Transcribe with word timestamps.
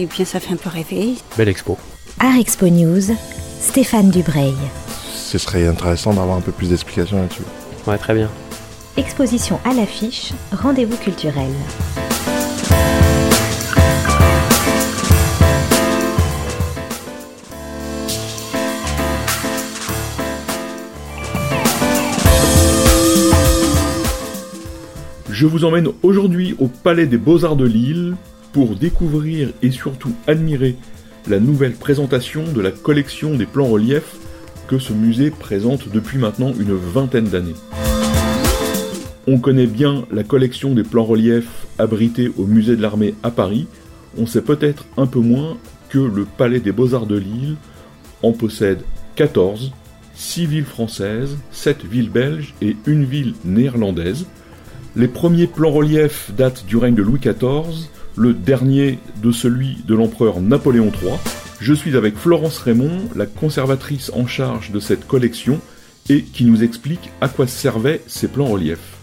et 0.00 0.06
bien 0.06 0.24
ça 0.24 0.40
fait 0.40 0.52
un 0.52 0.56
peu 0.56 0.70
rêver. 0.70 1.14
Belle 1.36 1.48
expo. 1.48 1.76
Art 2.18 2.36
Expo 2.38 2.68
News, 2.68 3.14
Stéphane 3.60 4.10
Dubreuil. 4.10 4.54
Ce 5.14 5.38
serait 5.38 5.66
intéressant 5.66 6.14
d'avoir 6.14 6.36
un 6.36 6.40
peu 6.40 6.52
plus 6.52 6.70
d'explications 6.70 7.20
là-dessus. 7.20 7.42
Ouais, 7.86 7.98
très 7.98 8.14
bien. 8.14 8.30
Exposition 8.96 9.60
à 9.64 9.74
l'affiche, 9.74 10.32
rendez-vous 10.52 10.96
culturel. 10.96 11.50
Je 25.30 25.46
vous 25.46 25.64
emmène 25.64 25.88
aujourd'hui 26.02 26.54
au 26.58 26.68
Palais 26.68 27.06
des 27.06 27.16
Beaux-Arts 27.16 27.56
de 27.56 27.64
Lille 27.64 28.14
pour 28.52 28.76
découvrir 28.76 29.50
et 29.62 29.70
surtout 29.70 30.12
admirer 30.26 30.76
la 31.28 31.40
nouvelle 31.40 31.74
présentation 31.74 32.44
de 32.44 32.60
la 32.60 32.70
collection 32.70 33.34
des 33.34 33.46
plans 33.46 33.68
reliefs 33.68 34.16
que 34.68 34.78
ce 34.78 34.92
musée 34.92 35.30
présente 35.30 35.88
depuis 35.88 36.18
maintenant 36.18 36.52
une 36.58 36.74
vingtaine 36.74 37.28
d'années. 37.28 37.54
On 39.26 39.38
connaît 39.38 39.66
bien 39.66 40.06
la 40.10 40.24
collection 40.24 40.74
des 40.74 40.82
plans 40.82 41.04
reliefs 41.04 41.66
abrités 41.78 42.30
au 42.36 42.46
musée 42.46 42.76
de 42.76 42.82
l'armée 42.82 43.14
à 43.22 43.30
Paris, 43.30 43.66
on 44.16 44.26
sait 44.26 44.42
peut-être 44.42 44.86
un 44.96 45.06
peu 45.06 45.20
moins 45.20 45.56
que 45.88 45.98
le 45.98 46.24
Palais 46.24 46.60
des 46.60 46.72
Beaux-Arts 46.72 47.06
de 47.06 47.16
Lille 47.16 47.56
en 48.22 48.32
possède 48.32 48.82
14, 49.16 49.72
6 50.14 50.46
villes 50.46 50.64
françaises, 50.64 51.36
7 51.52 51.84
villes 51.84 52.10
belges 52.10 52.54
et 52.60 52.76
une 52.86 53.04
ville 53.04 53.34
néerlandaise. 53.44 54.26
Les 54.96 55.08
premiers 55.08 55.46
plans 55.46 55.70
reliefs 55.70 56.32
datent 56.36 56.64
du 56.66 56.76
règne 56.76 56.94
de 56.94 57.02
Louis 57.02 57.20
XIV, 57.20 57.88
le 58.16 58.34
dernier 58.34 58.98
de 59.22 59.32
celui 59.32 59.78
de 59.86 59.94
l'empereur 59.94 60.40
Napoléon 60.40 60.90
III. 61.02 61.14
Je 61.60 61.74
suis 61.74 61.96
avec 61.96 62.16
Florence 62.16 62.58
Raymond, 62.58 63.08
la 63.14 63.26
conservatrice 63.26 64.10
en 64.14 64.26
charge 64.26 64.70
de 64.70 64.80
cette 64.80 65.06
collection, 65.06 65.60
et 66.08 66.22
qui 66.22 66.44
nous 66.44 66.64
explique 66.64 67.10
à 67.20 67.28
quoi 67.28 67.46
servaient 67.46 68.00
ces 68.06 68.28
plans 68.28 68.46
reliefs. 68.46 68.96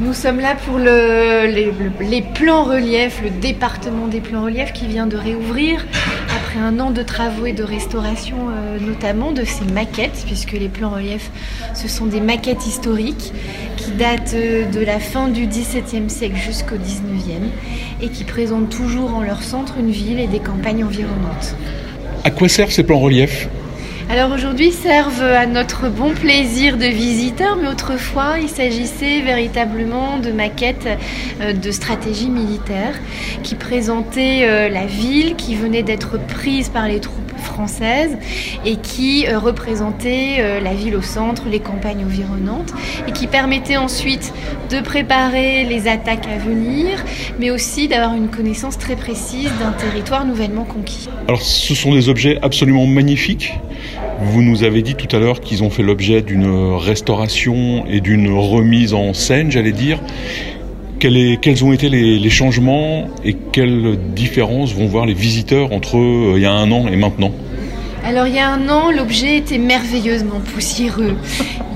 Nous 0.00 0.14
sommes 0.14 0.40
là 0.40 0.56
pour 0.64 0.78
le, 0.78 1.46
les, 1.46 1.72
les, 2.00 2.22
plans 2.22 2.64
reliefs, 2.64 3.20
le 3.22 3.28
département 3.28 4.08
des 4.08 4.20
plans 4.20 4.44
reliefs 4.44 4.72
qui 4.72 4.86
vient 4.86 5.06
de 5.06 5.16
réouvrir 5.16 5.84
après 6.34 6.58
un 6.58 6.80
an 6.80 6.90
de 6.90 7.02
travaux 7.02 7.44
et 7.44 7.52
de 7.52 7.62
restauration, 7.62 8.48
euh, 8.48 8.78
notamment 8.80 9.30
de 9.30 9.44
ces 9.44 9.66
maquettes, 9.66 10.24
puisque 10.26 10.52
les 10.52 10.70
plans 10.70 10.90
reliefs, 10.90 11.30
ce 11.74 11.86
sont 11.86 12.06
des 12.06 12.20
maquettes 12.20 12.66
historiques 12.66 13.32
qui 13.90 13.96
datent 13.96 14.34
euh, 14.34 14.66
de 14.66 14.80
la 14.80 14.98
fin 14.98 15.28
du 15.28 15.46
XVIIe 15.46 16.08
siècle 16.08 16.36
jusqu'au 16.36 16.76
XIXe 16.76 17.50
et 18.02 18.08
qui 18.08 18.24
présentent 18.24 18.70
toujours 18.70 19.14
en 19.14 19.22
leur 19.22 19.42
centre 19.42 19.78
une 19.78 19.90
ville 19.90 20.20
et 20.20 20.26
des 20.26 20.38
campagnes 20.38 20.84
environnantes. 20.84 21.54
À 22.24 22.30
quoi 22.30 22.48
servent 22.48 22.70
ces 22.70 22.82
plans 22.82 22.98
reliefs? 22.98 23.48
Alors 24.08 24.32
aujourd'hui 24.32 24.72
servent 24.72 25.22
à 25.22 25.46
notre 25.46 25.88
bon 25.88 26.10
plaisir 26.10 26.76
de 26.76 26.84
visiteurs, 26.84 27.56
mais 27.56 27.68
autrefois 27.68 28.38
il 28.40 28.48
s'agissait 28.48 29.20
véritablement 29.20 30.18
de 30.18 30.32
maquettes 30.32 30.88
euh, 31.40 31.52
de 31.52 31.70
stratégie 31.70 32.28
militaire 32.28 32.94
qui 33.42 33.54
présentaient 33.54 34.42
euh, 34.42 34.68
la 34.68 34.86
ville 34.86 35.36
qui 35.36 35.54
venait 35.54 35.82
d'être 35.82 36.18
prise 36.26 36.68
par 36.68 36.88
les 36.88 37.00
troupes 37.00 37.29
et 38.64 38.76
qui 38.76 39.26
euh, 39.26 39.38
représentaient 39.38 40.60
la 40.62 40.74
ville 40.74 40.96
au 40.96 41.02
centre, 41.02 41.44
les 41.50 41.60
campagnes 41.60 42.04
environnantes 42.04 42.72
et 43.08 43.12
qui 43.12 43.26
permettaient 43.26 43.76
ensuite 43.76 44.32
de 44.70 44.80
préparer 44.80 45.64
les 45.64 45.88
attaques 45.88 46.26
à 46.26 46.38
venir, 46.38 47.04
mais 47.38 47.50
aussi 47.50 47.88
d'avoir 47.88 48.14
une 48.14 48.28
connaissance 48.28 48.78
très 48.78 48.96
précise 48.96 49.50
d'un 49.60 49.72
territoire 49.72 50.24
nouvellement 50.24 50.64
conquis. 50.64 51.08
Alors 51.28 51.42
ce 51.42 51.74
sont 51.74 51.92
des 51.92 52.08
objets 52.08 52.38
absolument 52.42 52.86
magnifiques 52.86 53.52
vous 54.20 54.42
nous 54.42 54.64
avez 54.64 54.82
dit 54.82 54.94
tout 54.94 55.14
à 55.16 55.18
l'heure 55.18 55.40
qu'ils 55.40 55.62
ont 55.62 55.70
fait 55.70 55.82
l'objet 55.82 56.20
d'une 56.20 56.74
restauration 56.76 57.86
et 57.86 58.00
d'une 58.00 58.30
remise 58.30 58.92
en 58.92 59.14
scène, 59.14 59.50
j'allais 59.50 59.72
dire. 59.72 59.98
quels 60.98 61.64
ont 61.64 61.72
été 61.72 61.88
les, 61.88 62.30
changements 62.30 63.08
et 63.24 63.34
quelles 63.34 63.98
différences 64.14 64.74
vont 64.74 64.86
voir 64.86 65.06
les 65.06 65.14
visiteurs 65.14 65.72
entre 65.72 65.96
euh, 65.96 66.34
il 66.36 66.42
y 66.42 66.46
a 66.46 66.52
un 66.52 66.70
an 66.70 66.86
et 66.88 66.96
maintenant? 66.96 67.32
Alors 68.04 68.26
il 68.26 68.34
y 68.34 68.38
a 68.38 68.48
un 68.48 68.68
an, 68.68 68.90
l'objet 68.90 69.36
était 69.36 69.58
merveilleusement 69.58 70.40
poussiéreux. 70.40 71.16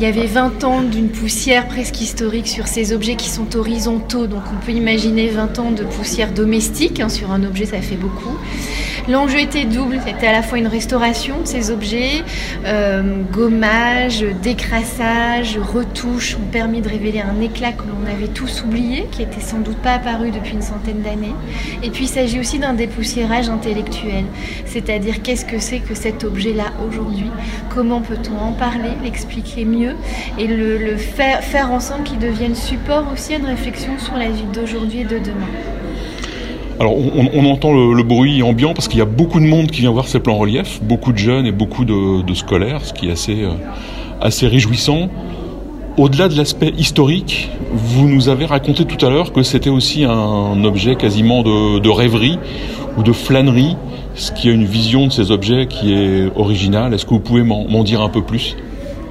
Il 0.00 0.04
y 0.04 0.06
avait 0.06 0.24
20 0.24 0.64
ans 0.64 0.80
d'une 0.80 1.10
poussière 1.10 1.68
presque 1.68 2.00
historique 2.00 2.48
sur 2.48 2.66
ces 2.68 2.94
objets 2.94 3.16
qui 3.16 3.28
sont 3.28 3.54
horizontaux, 3.54 4.26
donc 4.26 4.40
on 4.50 4.64
peut 4.64 4.72
imaginer 4.72 5.28
20 5.28 5.58
ans 5.58 5.70
de 5.72 5.84
poussière 5.84 6.32
domestique, 6.32 7.00
hein, 7.00 7.10
sur 7.10 7.30
un 7.32 7.44
objet 7.44 7.66
ça 7.66 7.82
fait 7.82 7.96
beaucoup. 7.96 8.34
L'enjeu 9.10 9.40
était 9.40 9.64
double, 9.64 10.00
c'était 10.06 10.28
à 10.28 10.32
la 10.32 10.42
fois 10.42 10.56
une 10.56 10.68
restauration 10.68 11.42
de 11.42 11.46
ces 11.46 11.70
objets, 11.70 12.22
euh, 12.64 13.22
gommage, 13.30 14.24
décrassage, 14.42 15.58
retouche 15.58 16.36
ont 16.36 16.50
permis 16.50 16.80
de 16.80 16.88
révéler 16.88 17.20
un 17.20 17.40
éclat 17.42 17.72
que 17.72 17.82
l'on 17.82 18.10
avait 18.10 18.28
tous 18.28 18.62
oublié, 18.62 19.06
qui 19.10 19.22
était 19.22 19.40
sans 19.40 19.58
doute 19.58 19.78
pas 19.78 19.94
apparu 19.94 20.30
depuis 20.30 20.52
une 20.52 20.62
centaine 20.62 21.02
d'années. 21.02 21.34
Et 21.82 21.90
puis 21.90 22.04
il 22.04 22.08
s'agit 22.08 22.40
aussi 22.40 22.58
d'un 22.58 22.72
dépoussiérage 22.72 23.50
intellectuel, 23.50 24.24
c'est-à-dire 24.64 25.20
qu'est-ce 25.22 25.44
que 25.44 25.58
c'est 25.58 25.80
que 25.80 25.94
cet 25.94 26.24
objet-là 26.24 26.72
aujourd'hui, 26.86 27.30
comment 27.68 28.00
peut-on 28.00 28.38
en 28.38 28.52
parler, 28.52 28.90
l'expliquer 29.02 29.64
mieux? 29.66 29.89
Et 30.38 30.46
le, 30.46 30.96
faire, 30.96 31.70
ensemble 31.70 32.04
qu'il 32.04 32.18
devienne 32.18 32.54
support 32.54 33.04
aussi 33.12 33.34
à 33.34 33.38
une 33.38 33.46
réflexion 33.46 33.98
sur 33.98 34.16
la 34.16 34.28
vie 34.28 34.44
d'aujourd'hui 34.52 35.00
et 35.00 35.04
de 35.04 35.18
demain. 35.18 35.48
Alors 36.78 36.94
on, 36.96 37.44
entend 37.44 37.72
le, 37.72 38.02
bruit 38.02 38.42
ambiant 38.42 38.72
parce 38.72 38.88
qu'il 38.88 38.98
y 38.98 39.02
a 39.02 39.06
beaucoup 39.06 39.38
de 39.38 39.44
monde 39.44 39.70
qui 39.70 39.82
vient 39.82 39.90
voir 39.90 40.08
ces 40.08 40.18
plans 40.18 40.38
reliefs, 40.38 40.80
beaucoup 40.82 41.12
de 41.12 41.18
jeunes 41.18 41.44
et 41.44 41.52
beaucoup 41.52 41.84
de, 41.84 42.34
scolaires, 42.34 42.82
ce 42.82 42.94
qui 42.94 43.08
est 43.08 43.12
assez, 43.12 43.42
euh, 43.42 43.50
assez 44.20 44.46
réjouissant. 44.46 45.10
Au-delà 45.98 46.28
de 46.28 46.36
l'aspect 46.36 46.72
historique, 46.78 47.50
vous 47.70 48.08
nous 48.08 48.30
avez 48.30 48.46
raconté 48.46 48.86
tout 48.86 49.04
à 49.04 49.10
l'heure 49.10 49.32
que 49.32 49.42
c'était 49.42 49.68
aussi 49.68 50.04
un 50.04 50.64
objet 50.64 50.94
quasiment 50.94 51.42
de, 51.42 51.80
de 51.80 51.88
rêverie 51.90 52.38
ou 52.96 53.02
de 53.02 53.12
flânerie, 53.12 53.76
ce 54.14 54.32
qui 54.32 54.48
a 54.48 54.52
une 54.52 54.64
vision 54.64 55.06
de 55.06 55.12
ces 55.12 55.30
objets 55.30 55.66
qui 55.66 55.92
est 55.92 56.30
originale. 56.36 56.94
Est-ce 56.94 57.04
que 57.04 57.10
vous 57.10 57.20
pouvez 57.20 57.42
m'en 57.42 57.84
dire 57.84 58.00
un 58.00 58.08
peu 58.08 58.22
plus? 58.22 58.56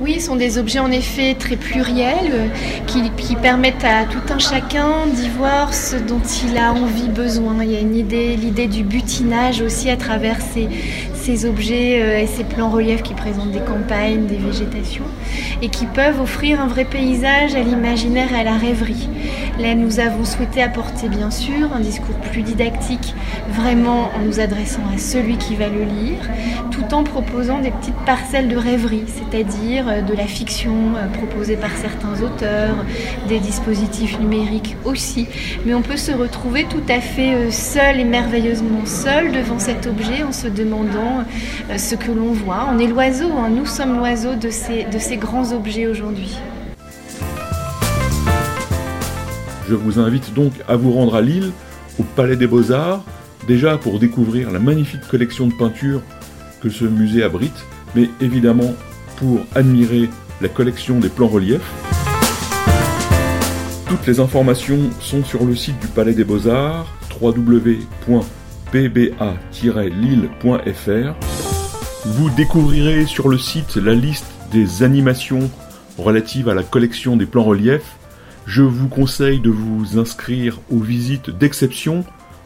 Oui, 0.01 0.19
ce 0.19 0.27
sont 0.27 0.35
des 0.35 0.57
objets 0.57 0.79
en 0.79 0.91
effet 0.91 1.35
très 1.37 1.55
pluriels 1.55 2.31
euh, 2.31 2.47
qui, 2.87 3.35
permettent 3.35 3.83
à 3.83 4.05
tout 4.05 4.33
un 4.33 4.39
chacun 4.39 5.07
d'y 5.07 5.29
voir 5.29 5.73
ce 5.73 5.95
dont 5.95 6.21
il 6.45 6.57
a 6.57 6.73
envie, 6.73 7.09
besoin. 7.09 7.55
Il 7.63 7.71
y 7.71 7.75
a 7.75 7.79
une 7.79 7.95
idée, 7.95 8.35
l'idée 8.35 8.67
du 8.67 8.83
butinage 8.83 9.61
aussi 9.61 9.89
à 9.89 9.97
travers 9.97 10.37
ces, 10.41 10.67
ces 11.29 11.45
objets 11.45 12.01
euh, 12.01 12.17
et 12.17 12.25
ces 12.25 12.43
plans 12.43 12.69
reliefs 12.71 13.03
qui 13.03 13.13
présentent 13.13 13.51
des 13.51 13.59
campagnes, 13.59 14.25
des 14.25 14.37
végétations 14.37 15.03
et 15.61 15.69
qui 15.69 15.85
peuvent 15.85 16.19
offrir 16.19 16.59
un 16.59 16.67
vrai 16.67 16.85
paysage 16.85 17.53
à 17.53 17.61
l'imaginaire 17.61 18.33
et 18.33 18.39
à 18.39 18.43
la 18.43 18.57
rêverie. 18.57 19.07
Là, 19.59 19.75
nous 19.75 19.99
avons 19.99 20.25
souhaité 20.25 20.63
apporter 20.63 21.07
bien 21.07 21.29
sûr 21.29 21.71
un 21.73 21.81
discours 21.81 22.15
plus 22.31 22.41
didactique, 22.41 23.13
vraiment 23.51 24.09
en 24.15 24.25
nous 24.25 24.39
adressant 24.39 24.81
à 24.93 24.97
celui 24.97 25.37
qui 25.37 25.55
va 25.55 25.67
le 25.67 25.83
lire, 25.83 26.21
tout 26.71 26.95
en 26.95 27.03
proposant 27.03 27.59
des 27.59 27.71
petites 27.71 28.05
parcelles 28.05 28.47
de 28.47 28.57
rêverie, 28.57 29.03
c'est-à-dire 29.07 29.85
euh, 29.87 30.01
de 30.01 30.15
la 30.15 30.25
fiction 30.25 30.95
euh, 30.95 31.07
proposée 31.09 31.57
par 31.57 31.71
certains 31.77 32.23
auteurs, 32.23 32.85
des 33.27 33.39
dispositifs 33.39 34.19
numériques 34.19 34.77
aussi. 34.83 35.27
Mais 35.65 35.75
on 35.75 35.81
peut 35.81 35.97
se 35.97 36.11
retrouver 36.11 36.63
tout 36.63 36.83
à 36.89 37.01
fait 37.01 37.51
seul 37.51 37.99
et 37.99 38.05
merveilleusement 38.05 38.85
seul 38.85 39.31
devant 39.31 39.59
cet 39.59 39.85
objet 39.85 40.23
en 40.23 40.31
se 40.31 40.47
demandant 40.47 41.18
euh, 41.69 41.77
ce 41.77 41.95
que 41.95 42.11
l'on 42.11 42.31
voit. 42.31 42.67
On 42.71 42.79
est 42.79 42.87
l'oiseau, 42.87 43.31
hein. 43.31 43.49
nous 43.49 43.65
sommes 43.65 43.97
l'oiseau 43.97 44.35
de 44.35 44.49
ces, 44.49 45.17
grands 45.17 45.51
objets 45.53 45.87
aujourd'hui. 45.87 46.37
Je 49.67 49.75
vous 49.75 49.99
invite 49.99 50.33
donc 50.33 50.53
à 50.67 50.75
vous 50.75 50.91
rendre 50.91 51.15
à 51.15 51.21
Lille, 51.21 51.51
au 51.99 52.03
Palais 52.03 52.35
des 52.35 52.47
Beaux-Arts, 52.47 53.03
déjà 53.47 53.77
pour 53.77 53.99
découvrir 53.99 54.51
la 54.51 54.59
magnifique 54.59 55.07
collection 55.07 55.47
de 55.47 55.53
peintures 55.53 56.01
que 56.61 56.69
ce 56.69 56.85
musée 56.85 57.23
abrite, 57.23 57.65
mais 57.95 58.09
évidemment 58.21 58.73
pour 59.17 59.39
admirer 59.55 60.09
la 60.41 60.49
collection 60.49 60.99
des 60.99 61.09
plans 61.09 61.27
reliefs. 61.27 61.71
Toutes 63.87 64.05
les 64.07 64.19
informations 64.19 64.89
sont 64.99 65.23
sur 65.23 65.45
le 65.45 65.55
site 65.55 65.79
du 65.79 65.87
Palais 65.87 66.13
des 66.13 66.23
Beaux-Arts, 66.23 66.87
www 67.21 68.19
pba-lille.fr. 68.71 69.29
Vous 72.05 72.29
découvrirez 72.31 73.05
sur 73.05 73.29
le 73.29 73.37
site 73.37 73.75
la 73.75 73.93
liste 73.93 74.31
des 74.51 74.83
animations 74.83 75.49
relatives 75.97 76.49
à 76.49 76.53
la 76.53 76.63
collection 76.63 77.15
des 77.15 77.25
plans 77.25 77.43
reliefs. 77.43 77.97
Je 78.45 78.63
vous 78.63 78.87
conseille 78.87 79.39
de 79.39 79.49
vous 79.49 79.99
inscrire 79.99 80.59
aux 80.71 80.79
visites 80.79 81.29
d'exception 81.29 82.03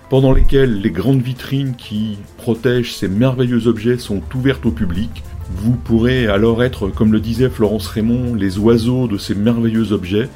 pendant 0.09 0.33
lesquelles 0.33 0.81
les 0.81 0.91
grandes 0.91 1.21
vitrines 1.21 1.75
qui 1.75 2.17
protègent 2.37 2.93
ces 2.93 3.07
merveilleux 3.07 3.67
objets 3.67 3.97
sont 3.97 4.21
ouvertes 4.35 4.65
au 4.65 4.71
public. 4.71 5.23
Vous 5.55 5.73
pourrez 5.73 6.27
alors 6.27 6.63
être, 6.63 6.89
comme 6.89 7.11
le 7.13 7.19
disait 7.19 7.49
Florence 7.49 7.87
Raymond, 7.87 8.35
les 8.35 8.57
oiseaux 8.57 9.07
de 9.07 9.17
ces 9.17 9.35
merveilleux 9.35 9.91
objets 9.91 10.29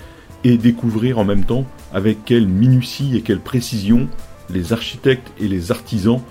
et 0.43 0.57
découvrir 0.57 1.17
en 1.19 1.25
même 1.25 1.43
temps 1.43 1.65
avec 1.93 2.23
quelle 2.25 2.47
minutie 2.47 3.17
et 3.17 3.21
quelle 3.21 3.39
précision 3.39 4.07
les 4.49 4.73
architectes 4.73 5.31
et 5.39 5.47
les 5.47 5.71
artisans 5.71 6.21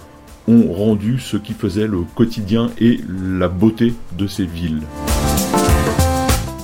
ont 0.49 0.73
rendu 0.73 1.19
ce 1.19 1.37
qui 1.37 1.53
faisait 1.53 1.87
le 1.87 2.03
quotidien 2.15 2.71
et 2.81 3.01
la 3.09 3.49
beauté 3.49 3.95
de 4.17 4.27
ces 4.27 4.45
villes. 4.45 4.83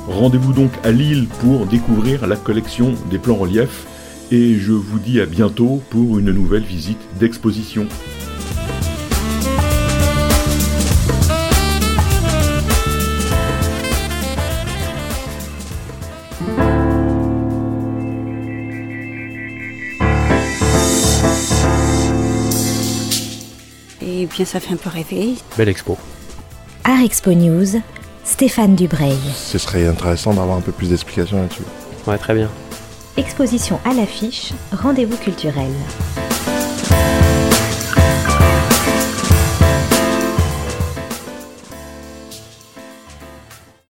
Rendez-vous 0.08 0.52
donc 0.52 0.70
à 0.84 0.92
Lille 0.92 1.26
pour 1.40 1.66
découvrir 1.66 2.26
la 2.26 2.36
collection 2.36 2.94
des 3.10 3.18
plans 3.18 3.36
reliefs 3.36 3.86
et 4.30 4.54
je 4.54 4.72
vous 4.72 4.98
dis 4.98 5.20
à 5.20 5.26
bientôt 5.26 5.82
pour 5.90 6.18
une 6.18 6.32
nouvelle 6.32 6.62
visite 6.62 7.00
d'exposition. 7.18 7.86
Et 24.22 24.26
bien, 24.26 24.44
ça 24.44 24.60
fait 24.60 24.72
un 24.72 24.76
peu 24.76 24.88
rêver. 24.88 25.34
Belle 25.58 25.68
expo. 25.68 25.98
Art 26.84 27.02
Expo 27.02 27.32
News, 27.32 27.80
Stéphane 28.22 28.76
Dubreuil. 28.76 29.18
Ce 29.34 29.58
serait 29.58 29.84
intéressant 29.84 30.32
d'avoir 30.32 30.56
un 30.56 30.60
peu 30.60 30.70
plus 30.70 30.90
d'explications 30.90 31.42
là-dessus. 31.42 31.64
Ouais, 32.06 32.18
très 32.18 32.34
bien. 32.34 32.48
Exposition 33.16 33.80
à 33.84 33.92
l'affiche, 33.92 34.52
rendez-vous 34.70 35.16
culturel. 35.16 35.72